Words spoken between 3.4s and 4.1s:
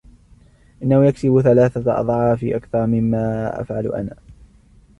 افعل